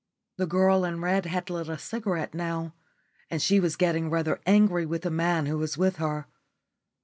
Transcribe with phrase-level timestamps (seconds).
[0.37, 2.73] The girl in red had lit a cigarette now,
[3.29, 6.25] and she was getting rather angry with the man who was with her.